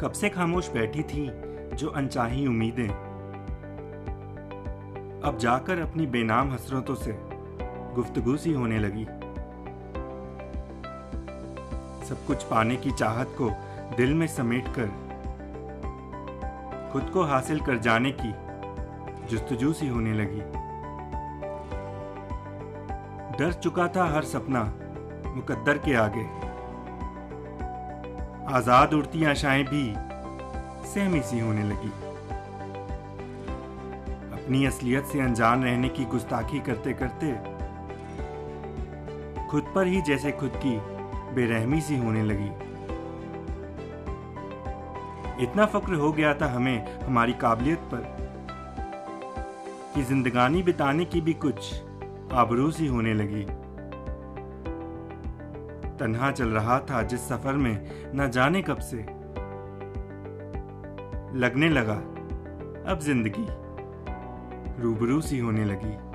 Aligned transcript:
कब 0.00 0.12
से 0.12 0.28
खामोश 0.28 0.70
बैठी 0.70 1.02
थी 1.02 1.26
जो 1.76 1.88
अनचाही 1.88 2.46
उम्मीदें। 2.46 2.88
अब 5.20 5.38
जाकर 5.40 5.78
अपनी 5.78 6.06
बेनाम 6.06 6.52
हसरतों 6.52 6.94
से 6.94 7.16
गुफ्तगू 7.94 8.36
सी 8.36 8.52
होने 8.52 8.78
लगी। 8.78 9.04
सब 12.06 12.24
कुछ 12.26 12.42
पाने 12.42 12.76
की 12.76 12.90
चाहत 12.90 13.34
को 13.40 13.50
दिल 13.96 14.14
में 14.14 14.26
समेटकर, 14.26 14.86
खुद 16.92 17.10
को 17.12 17.22
हासिल 17.22 17.60
कर 17.60 17.78
जाने 17.78 18.14
की 18.20 18.32
जुस्तजू 19.26 19.72
सी 19.72 19.88
होने 19.88 20.14
लगी। 20.14 20.40
डर 23.38 23.52
चुका 23.52 23.88
था 23.88 24.04
हर 24.04 24.24
सपना 24.24 24.62
मुकद्दर 25.36 25.78
के 25.78 25.94
आगे। 25.94 26.49
आज़ाद 28.50 28.94
उड़ती 28.94 29.24
आशाएँ 29.24 29.64
भी 29.64 29.82
सहमी 30.88 31.20
सी 31.22 31.38
होने 31.38 31.62
लगी। 31.62 31.90
अपनी 34.32 34.64
असलियत 34.66 35.04
से 35.04 35.20
अनजान 35.20 35.64
रहने 35.64 35.88
की 35.88 36.04
गुस्ताखी 36.04 36.60
करते 36.60 36.92
करते 36.92 37.32
खुद 39.50 39.72
पर 39.74 39.86
ही 39.86 40.00
जैसे 40.02 40.32
खुद 40.32 40.52
की 40.56 40.76
बेरहमी 41.34 41.80
सी 41.80 41.98
होने 41.98 42.22
लगी। 42.22 42.50
इतना 45.44 45.66
फक्र 45.66 45.94
हो 45.94 46.12
गया 46.12 46.34
था 46.34 46.46
हमें 46.46 46.98
हमारी 47.00 47.32
काबिलियत 47.32 47.78
पर 47.78 48.02
कि 49.94 50.02
जिंदगानी 50.02 50.62
बिताने 50.62 51.04
की 51.04 51.20
भी 51.20 51.34
कुछ 51.34 51.72
आबरू 52.32 52.70
सी 52.70 52.86
होने 52.86 53.14
लगी। 53.14 53.46
तन्हा 56.00 56.30
चल 56.30 56.48
रहा 56.48 56.78
था 56.80 57.02
जिस 57.02 57.28
सफ़र 57.28 57.54
में 57.54 58.10
न 58.14 58.30
जाने 58.30 58.62
कब 58.62 58.78
से। 58.80 58.96
लगने 61.38 61.68
लगा, 61.68 61.94
अब 62.92 63.00
ज़िंदगी 63.02 63.46
रूबरू 64.82 65.20
सी 65.20 65.38
होने 65.38 65.64
लगी। 65.64 66.09